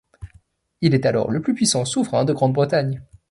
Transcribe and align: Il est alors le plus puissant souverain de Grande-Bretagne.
Il 0.81 0.95
est 0.95 1.05
alors 1.05 1.29
le 1.29 1.43
plus 1.43 1.53
puissant 1.53 1.85
souverain 1.85 2.25
de 2.25 2.33
Grande-Bretagne. 2.33 3.03